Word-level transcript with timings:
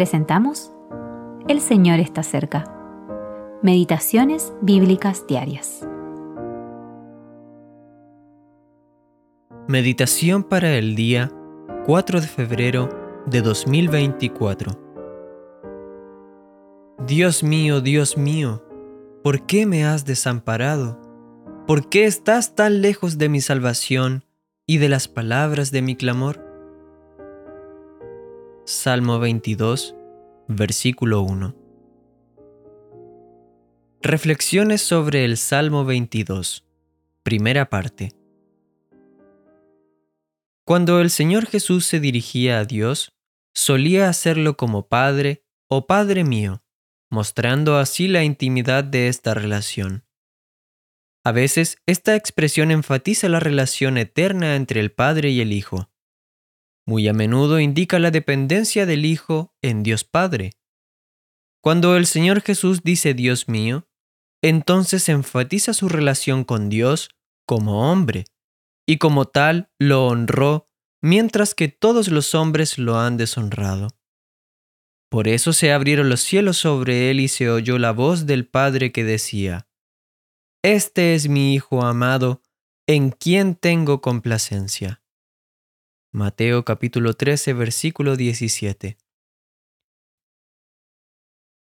presentamos 0.00 0.72
El 1.46 1.60
Señor 1.60 2.00
está 2.00 2.22
cerca. 2.22 2.64
Meditaciones 3.62 4.54
Bíblicas 4.62 5.26
Diarias. 5.26 5.86
Meditación 9.68 10.42
para 10.42 10.70
el 10.78 10.96
día 10.96 11.30
4 11.84 12.22
de 12.22 12.26
febrero 12.26 12.88
de 13.26 13.42
2024. 13.42 14.72
Dios 17.06 17.42
mío, 17.42 17.82
Dios 17.82 18.16
mío, 18.16 18.64
¿por 19.22 19.44
qué 19.44 19.66
me 19.66 19.84
has 19.84 20.06
desamparado? 20.06 20.98
¿Por 21.66 21.90
qué 21.90 22.06
estás 22.06 22.54
tan 22.54 22.80
lejos 22.80 23.18
de 23.18 23.28
mi 23.28 23.42
salvación 23.42 24.24
y 24.66 24.78
de 24.78 24.88
las 24.88 25.08
palabras 25.08 25.70
de 25.72 25.82
mi 25.82 25.94
clamor? 25.94 26.49
Salmo 28.66 29.18
22, 29.18 29.96
versículo 30.46 31.22
1. 31.22 31.56
Reflexiones 34.02 34.82
sobre 34.82 35.24
el 35.24 35.38
Salmo 35.38 35.84
22, 35.84 36.66
primera 37.22 37.70
parte. 37.70 38.12
Cuando 40.64 41.00
el 41.00 41.10
Señor 41.10 41.46
Jesús 41.46 41.86
se 41.86 42.00
dirigía 42.00 42.58
a 42.58 42.64
Dios, 42.64 43.12
solía 43.54 44.08
hacerlo 44.08 44.56
como 44.56 44.88
Padre 44.88 45.42
o 45.66 45.86
Padre 45.86 46.22
mío, 46.22 46.62
mostrando 47.08 47.78
así 47.78 48.08
la 48.08 48.24
intimidad 48.24 48.84
de 48.84 49.08
esta 49.08 49.34
relación. 49.34 50.04
A 51.24 51.32
veces, 51.32 51.78
esta 51.86 52.14
expresión 52.14 52.70
enfatiza 52.70 53.28
la 53.28 53.40
relación 53.40 53.96
eterna 53.96 54.54
entre 54.54 54.80
el 54.80 54.92
Padre 54.92 55.30
y 55.30 55.40
el 55.40 55.52
Hijo, 55.52 55.89
muy 56.90 57.06
a 57.06 57.12
menudo 57.12 57.60
indica 57.60 58.00
la 58.00 58.10
dependencia 58.10 58.84
del 58.84 59.04
Hijo 59.04 59.54
en 59.62 59.84
Dios 59.84 60.02
Padre. 60.02 60.54
Cuando 61.62 61.96
el 61.96 62.04
Señor 62.04 62.40
Jesús 62.40 62.82
dice 62.82 63.14
Dios 63.14 63.48
mío, 63.48 63.86
entonces 64.42 65.08
enfatiza 65.08 65.72
su 65.72 65.88
relación 65.88 66.42
con 66.42 66.68
Dios 66.68 67.10
como 67.46 67.92
hombre, 67.92 68.24
y 68.88 68.98
como 68.98 69.26
tal 69.26 69.70
lo 69.78 70.08
honró, 70.08 70.68
mientras 71.00 71.54
que 71.54 71.68
todos 71.68 72.08
los 72.08 72.34
hombres 72.34 72.76
lo 72.76 72.98
han 72.98 73.16
deshonrado. 73.16 73.86
Por 75.08 75.28
eso 75.28 75.52
se 75.52 75.72
abrieron 75.72 76.08
los 76.08 76.22
cielos 76.22 76.56
sobre 76.56 77.12
él 77.12 77.20
y 77.20 77.28
se 77.28 77.50
oyó 77.50 77.78
la 77.78 77.92
voz 77.92 78.26
del 78.26 78.48
Padre 78.48 78.90
que 78.90 79.04
decía, 79.04 79.68
Este 80.64 81.14
es 81.14 81.28
mi 81.28 81.54
Hijo 81.54 81.84
amado, 81.84 82.42
en 82.88 83.12
quien 83.12 83.54
tengo 83.54 84.00
complacencia. 84.00 85.00
Mateo 86.12 86.64
capítulo 86.64 87.14
13, 87.14 87.52
versículo 87.52 88.16
17. 88.16 88.98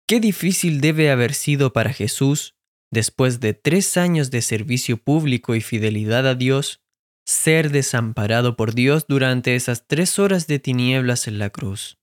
Qué 0.07 0.19
difícil 0.19 0.79
debe 0.79 1.09
haber 1.09 1.33
sido 1.33 1.73
para 1.73 1.91
Jesús, 1.91 2.55
después 2.91 3.39
de 3.39 3.55
tres 3.55 3.97
años 3.97 4.29
de 4.29 4.43
servicio 4.43 4.97
público 4.97 5.55
y 5.55 5.61
fidelidad 5.61 6.27
a 6.27 6.35
Dios, 6.35 6.83
ser 7.25 7.71
desamparado 7.71 8.55
por 8.55 8.75
Dios 8.75 9.07
durante 9.07 9.55
esas 9.55 9.87
tres 9.87 10.19
horas 10.19 10.45
de 10.45 10.59
tinieblas 10.59 11.27
en 11.27 11.39
la 11.39 11.49
cruz. 11.49 11.97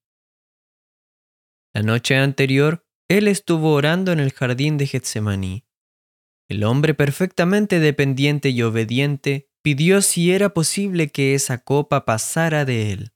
La 1.73 1.83
noche 1.83 2.17
anterior, 2.17 2.85
él 3.09 3.29
estuvo 3.29 3.75
orando 3.75 4.11
en 4.11 4.19
el 4.19 4.33
jardín 4.33 4.77
de 4.77 4.89
Getsemaní. 4.89 5.67
El 6.49 6.65
hombre 6.65 6.95
perfectamente 6.95 7.79
dependiente 7.79 8.51
y 8.51 8.61
obediente 8.63 9.54
pidió 9.65 10.03
si 10.03 10.31
era 10.31 10.53
posible 10.53 11.09
que 11.09 11.35
esa 11.35 11.65
copa 11.65 12.05
pasara 12.05 12.67
de 12.67 12.93
él. 12.93 13.15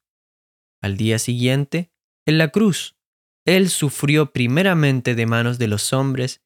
Al 0.80 0.96
día 0.96 1.18
siguiente, 1.18 1.92
en 2.26 2.38
la 2.38 2.48
cruz, 2.48 2.96
él 3.44 3.68
sufrió 3.68 4.32
primeramente 4.32 5.14
de 5.14 5.26
manos 5.26 5.58
de 5.58 5.68
los 5.68 5.92
hombres 5.92 6.42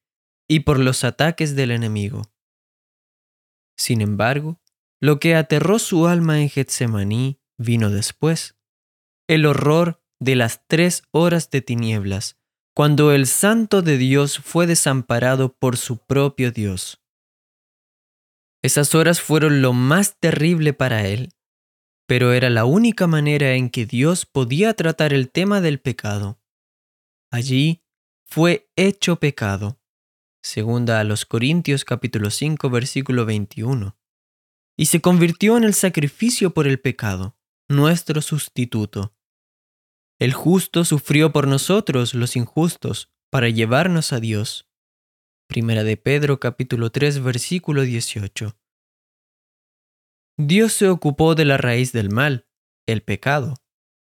y 0.48 0.60
por 0.60 0.80
los 0.80 1.04
ataques 1.04 1.54
del 1.54 1.70
enemigo. 1.70 2.22
Sin 3.76 4.00
embargo, 4.00 4.60
lo 5.00 5.20
que 5.20 5.36
aterró 5.36 5.78
su 5.78 6.08
alma 6.08 6.40
en 6.40 6.48
Getsemaní 6.48 7.40
vino 7.56 7.88
después, 7.88 8.56
el 9.28 9.46
horror 9.46 10.02
de 10.18 10.34
las 10.34 10.66
tres 10.66 11.04
horas 11.12 11.48
de 11.50 11.62
tinieblas, 11.62 12.40
cuando 12.74 13.12
el 13.12 13.28
Santo 13.28 13.82
de 13.82 13.98
Dios 13.98 14.38
fue 14.38 14.66
desamparado 14.66 15.56
por 15.56 15.76
su 15.76 15.98
propio 15.98 16.50
Dios. 16.50 17.01
Esas 18.62 18.94
horas 18.94 19.20
fueron 19.20 19.60
lo 19.60 19.72
más 19.72 20.18
terrible 20.20 20.72
para 20.72 21.08
él, 21.08 21.34
pero 22.06 22.32
era 22.32 22.48
la 22.48 22.64
única 22.64 23.08
manera 23.08 23.54
en 23.54 23.70
que 23.70 23.86
Dios 23.86 24.24
podía 24.24 24.74
tratar 24.74 25.12
el 25.12 25.30
tema 25.30 25.60
del 25.60 25.80
pecado. 25.80 26.40
Allí 27.32 27.82
fue 28.24 28.70
hecho 28.76 29.16
pecado, 29.16 29.80
segunda 30.42 31.00
a 31.00 31.04
los 31.04 31.26
Corintios 31.26 31.84
capítulo 31.84 32.30
5 32.30 32.70
versículo 32.70 33.26
21, 33.26 33.96
y 34.76 34.86
se 34.86 35.00
convirtió 35.00 35.56
en 35.56 35.64
el 35.64 35.74
sacrificio 35.74 36.54
por 36.54 36.68
el 36.68 36.78
pecado, 36.78 37.36
nuestro 37.68 38.22
sustituto. 38.22 39.12
El 40.20 40.34
justo 40.34 40.84
sufrió 40.84 41.32
por 41.32 41.48
nosotros 41.48 42.14
los 42.14 42.36
injustos 42.36 43.10
para 43.28 43.48
llevarnos 43.48 44.12
a 44.12 44.20
Dios. 44.20 44.68
Primera 45.52 45.84
de 45.84 45.98
Pedro 45.98 46.40
capítulo 46.40 46.88
3 46.88 47.22
versículo 47.22 47.82
18. 47.82 48.56
Dios 50.38 50.72
se 50.72 50.88
ocupó 50.88 51.34
de 51.34 51.44
la 51.44 51.58
raíz 51.58 51.92
del 51.92 52.08
mal, 52.08 52.48
el 52.86 53.02
pecado, 53.02 53.56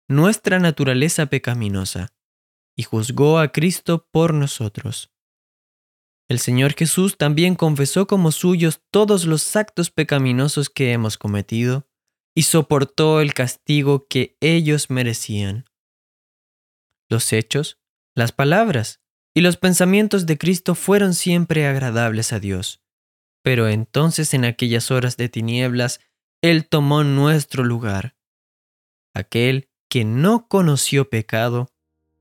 nuestra 0.09 0.59
naturaleza 0.59 1.28
pecaminosa, 1.28 2.13
y 2.75 2.84
juzgó 2.84 3.40
a 3.40 3.53
Cristo 3.53 4.09
por 4.12 4.34
nosotros. 4.34 5.13
El 6.28 6.40
Señor 6.40 6.74
Jesús 6.74 7.16
también 7.16 7.56
confesó 7.56 8.07
como 8.07 8.34
suyos 8.34 8.81
todos 8.91 9.24
los 9.24 9.56
actos 9.56 9.90
pecaminosos 9.90 10.69
que 10.69 10.91
hemos 10.91 11.18
cometido 11.18 11.88
y 12.36 12.44
soportó 12.44 13.22
el 13.22 13.34
castigo 13.34 14.06
que 14.09 14.36
ellos 14.41 14.90
merecían. 14.90 15.63
Los 17.09 17.31
hechos, 17.31 17.80
las 18.16 18.34
palabras 18.34 19.00
y 19.38 19.42
los 19.42 19.56
pensamientos 19.56 20.25
de 20.25 20.40
Cristo 20.40 20.74
fueron 20.74 21.14
siempre 21.14 21.68
agradables 21.68 22.34
a 22.34 22.40
Dios. 22.40 22.81
Pero 23.44 23.68
entonces 23.68 24.34
en 24.34 24.46
aquellas 24.46 24.90
horas 24.90 25.16
de 25.16 25.30
tinieblas, 25.30 26.00
Él 26.42 26.68
tomó 26.68 27.03
nuestro 27.03 27.64
lugar. 27.64 28.16
Aquel 29.14 29.70
que 29.90 30.06
no 30.06 30.48
conoció 30.48 31.12
pecado, 31.12 31.70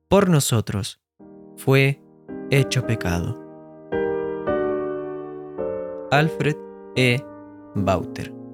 por 0.09 0.28
nosotros, 0.28 1.00
fue 1.56 2.03
hecho 2.50 2.87
pecado. 2.87 3.43
Alfred 6.10 6.56
E. 6.97 7.25
Bauter 7.75 8.46